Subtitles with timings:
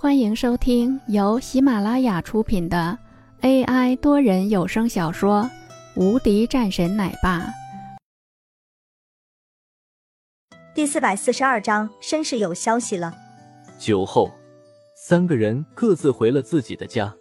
[0.00, 2.96] 欢迎收听由喜马拉雅出品的
[3.40, 5.42] AI 多人有声小说
[6.00, 7.40] 《无敌战神奶爸》
[10.72, 13.12] 第四百四十二章：绅士有消息了。
[13.76, 14.30] 酒后，
[15.04, 17.12] 三个人各自回了自己的家。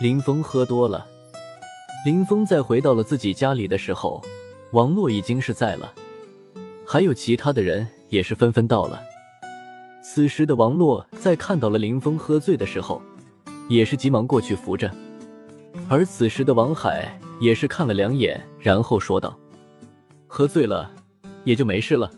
[0.00, 1.06] 林峰喝多了。
[2.06, 4.24] 林峰在回到了自己家里的时候，
[4.72, 5.92] 王洛已经是在了，
[6.86, 9.02] 还有其他的人也是纷纷到了。
[10.08, 13.02] 此时的王洛在看到了林峰喝醉的时候，
[13.68, 14.88] 也是急忙过去扶着。
[15.90, 19.36] 而此时的王海也是看了两眼，然后说道
[20.28, 20.94] ：“喝醉了
[21.42, 22.14] 也就没事了。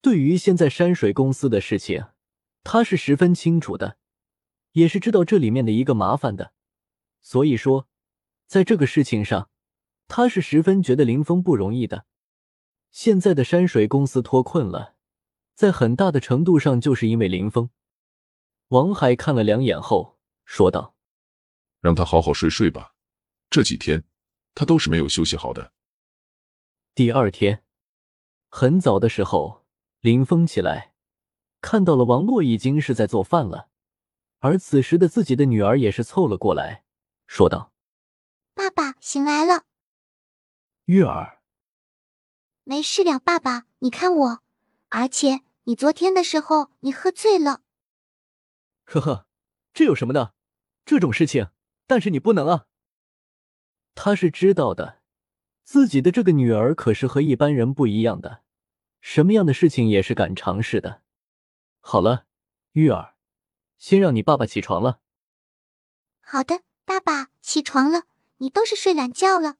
[0.00, 2.02] 对于现在山水公司的事情，
[2.64, 3.98] 他是十分清楚的，
[4.72, 6.52] 也是知道这里面的一个麻烦的。
[7.20, 7.86] 所以说，
[8.48, 9.50] 在这个事情上，
[10.08, 12.06] 他是十分觉得林峰不容易的。
[12.90, 14.93] 现在的山水公司脱困了。”
[15.54, 17.70] 在很大的程度上，就是因为林峰。
[18.68, 20.96] 王海看了两眼后说道
[21.80, 22.94] ：“让他好好睡睡吧，
[23.50, 24.04] 这几天
[24.54, 25.72] 他都是没有休息好的。”
[26.94, 27.64] 第二天
[28.48, 29.64] 很早的时候，
[30.00, 30.94] 林峰起来，
[31.60, 33.68] 看到了王洛已经是在做饭了，
[34.40, 36.84] 而此时的自己的女儿也是凑了过来，
[37.28, 37.72] 说道
[38.54, 39.64] ：“爸爸醒来了。”
[40.86, 41.40] 月儿，
[42.64, 44.40] 没事了，爸爸，你看我。
[44.90, 47.62] 而且你昨天的时候，你喝醉了。
[48.84, 49.26] 呵呵，
[49.72, 50.34] 这有什么的？
[50.84, 51.48] 这种事情，
[51.86, 52.66] 但是你不能啊。
[53.94, 55.00] 他是知道的，
[55.62, 58.42] 自己的这个女儿可是和一般人不一样的，
[59.00, 61.00] 什么样的事情也是敢尝试的。
[61.80, 62.26] 好了，
[62.72, 63.14] 玉儿，
[63.78, 65.00] 先让你爸爸起床了。
[66.20, 68.02] 好的，爸爸起床了，
[68.38, 69.56] 你都是睡懒觉了。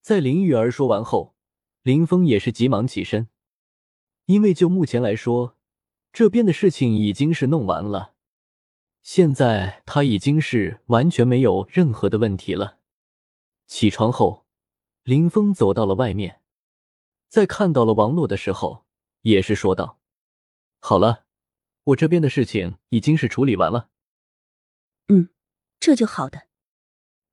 [0.00, 1.36] 在林玉儿说完后，
[1.82, 3.28] 林峰也是急忙起身。
[4.26, 5.56] 因为就目前来说，
[6.12, 8.14] 这边的事情已经是弄完了，
[9.02, 12.78] 现在他已经是完全没有任何的问题了。
[13.66, 14.46] 起床后，
[15.04, 16.42] 林峰走到了外面，
[17.28, 18.84] 在看到了王洛的时候，
[19.22, 19.98] 也是说道
[20.80, 21.24] ：“好了，
[21.84, 23.88] 我这边的事情已经是处理完了。
[25.08, 25.28] ”“嗯，
[25.78, 26.48] 这就好的。”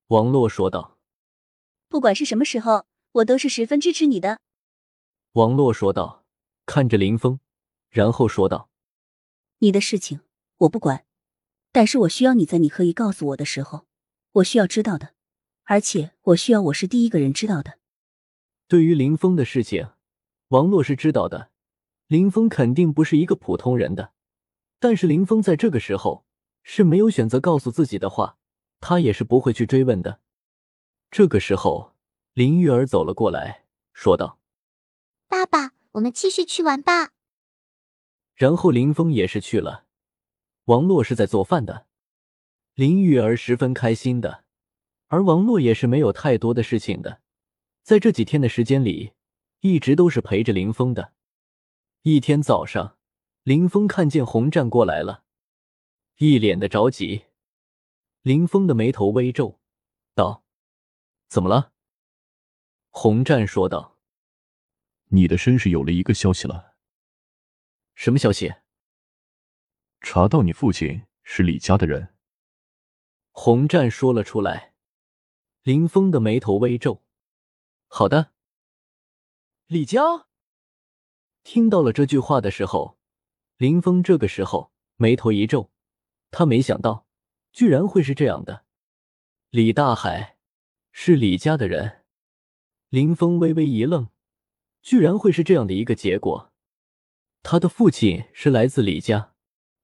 [0.10, 0.98] 王洛说道。
[1.90, 4.40] “不管是什么时候，我都是十分支持你的。”
[5.34, 6.24] 王洛说道。
[6.68, 7.40] 看着林峰，
[7.90, 8.70] 然后说道
[9.60, 10.20] ：“你的事情
[10.58, 11.06] 我不管，
[11.72, 13.88] 但是我需要你在你可以告诉我的时候，
[14.34, 15.14] 我需要知道的，
[15.64, 17.80] 而且我需要我是第一个人知道的。”
[18.68, 19.92] 对于林峰的事情，
[20.50, 21.52] 王洛是知道的，
[22.08, 24.12] 林峰肯定不是一个普通人的，
[24.78, 26.26] 但是林峰在这个时候
[26.64, 28.38] 是没有选择告诉自己的话，
[28.82, 30.20] 他也是不会去追问的。
[31.10, 31.96] 这个时候，
[32.34, 33.64] 林玉儿走了过来，
[33.94, 34.38] 说道
[35.30, 37.12] ：“爸爸。”我们继续去玩吧。
[38.36, 39.86] 然后林峰也是去了，
[40.66, 41.88] 王洛是在做饭的，
[42.76, 44.46] 林玉儿十分开心的，
[45.08, 47.22] 而王洛也是没有太多的事情的，
[47.82, 49.14] 在这几天的时间里，
[49.62, 51.14] 一直都是陪着林峰的。
[52.04, 53.00] 一天早上，
[53.42, 55.24] 林峰看见洪战过来了，
[56.18, 57.26] 一脸的着急，
[58.22, 59.60] 林峰的眉头微皱，
[60.14, 60.44] 道
[61.28, 61.74] ：“怎么了？”
[62.92, 63.97] 洪战说道。
[65.10, 66.76] 你的身世有了一个消息了，
[67.96, 68.54] 什么消息？
[70.02, 72.16] 查到你父亲是李家的人。
[73.32, 74.74] 洪战说了出来，
[75.64, 77.06] 林峰的眉头微皱。
[77.88, 78.34] 好的，
[79.68, 80.28] 李家。
[81.44, 83.00] 听到了这句话的时候，
[83.56, 85.72] 林峰这个时候眉头一皱，
[86.32, 87.08] 他没想到
[87.54, 88.66] 居然会是这样的。
[89.52, 90.38] 李大海
[90.92, 92.04] 是李家的人，
[92.90, 94.10] 林峰微微一愣。
[94.88, 96.54] 居然会是这样的一个结果，
[97.44, 99.34] 他的父亲是来自李家，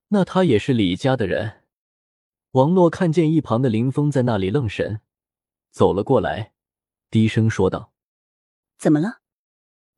[0.08, 1.62] 那他也是李家的人。
[2.52, 5.02] 王洛看见一旁的林峰在那里愣神，
[5.70, 6.54] 走了过来，
[7.10, 7.92] 低声说道
[8.80, 9.20] ：“怎么了？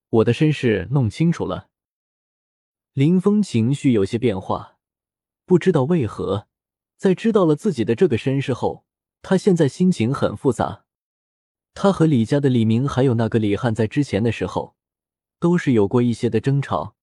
[0.09, 1.69] 我的身世弄清楚了。”
[2.93, 4.78] 林峰情绪有些变化，
[5.44, 6.49] 不知道为何，
[6.97, 8.85] 在知道了自己的这个身世后，
[9.23, 10.85] 他现在心情很复杂。
[11.75, 14.75] 他和李家的李明还有那个李汉在之前的时候。
[15.38, 16.94] 都是有过一些的争吵，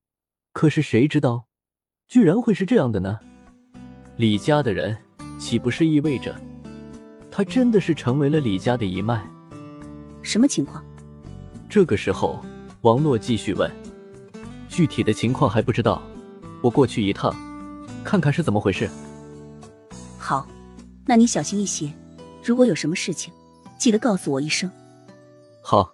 [0.53, 1.45] 可是谁知道，
[2.07, 3.19] 居然会是这样的呢？
[4.18, 4.97] 李家的人
[5.39, 6.35] 岂不是意味着
[7.31, 9.24] 他真的是成为了李家的一脉？
[10.24, 10.83] 什么情况？
[11.69, 12.44] 这个时候，
[12.81, 13.71] 王洛继续问
[14.68, 16.01] ：“具体的情况还不知道，
[16.62, 17.36] 我过去一趟，
[18.03, 18.89] 看看是怎么回事。”
[20.18, 20.47] 好，
[21.06, 21.91] 那你小心一些，
[22.44, 23.31] 如果有什么事情，
[23.77, 24.69] 记得告诉我一声。
[25.62, 25.94] 好。